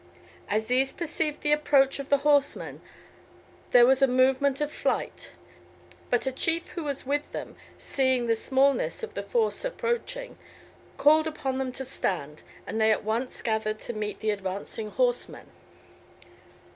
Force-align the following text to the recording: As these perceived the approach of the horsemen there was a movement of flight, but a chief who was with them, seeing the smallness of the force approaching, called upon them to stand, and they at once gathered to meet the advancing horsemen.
As 0.49 0.65
these 0.65 0.91
perceived 0.91 1.41
the 1.41 1.51
approach 1.51 1.99
of 1.99 2.09
the 2.09 2.17
horsemen 2.25 2.81
there 3.69 3.85
was 3.85 4.01
a 4.01 4.07
movement 4.07 4.59
of 4.59 4.71
flight, 4.71 5.31
but 6.09 6.25
a 6.25 6.31
chief 6.31 6.69
who 6.69 6.83
was 6.83 7.05
with 7.05 7.31
them, 7.33 7.55
seeing 7.77 8.25
the 8.25 8.33
smallness 8.35 9.03
of 9.03 9.13
the 9.13 9.21
force 9.21 9.63
approaching, 9.63 10.39
called 10.97 11.27
upon 11.27 11.59
them 11.59 11.71
to 11.73 11.85
stand, 11.85 12.41
and 12.65 12.81
they 12.81 12.91
at 12.91 13.03
once 13.03 13.43
gathered 13.43 13.77
to 13.81 13.93
meet 13.93 14.21
the 14.21 14.31
advancing 14.31 14.89
horsemen. 14.89 15.45